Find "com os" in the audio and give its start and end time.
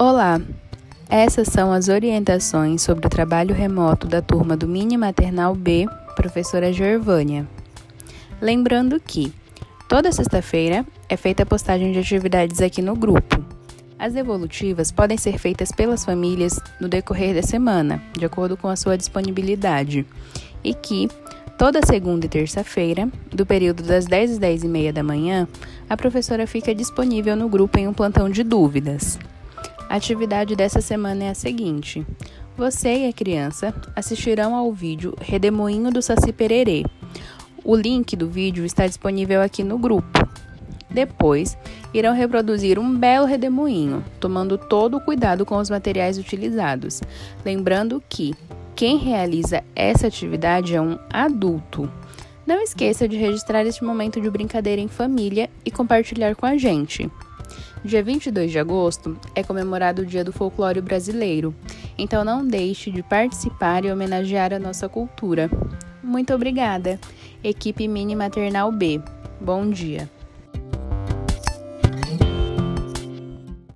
45.46-45.70